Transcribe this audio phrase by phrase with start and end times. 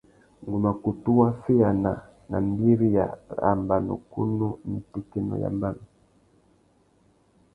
[0.43, 1.91] Ngu mà kutu waffeyāna
[2.29, 3.05] nà mbîriya
[3.39, 5.83] râ mbanukunú nà itékénô ya mbanu.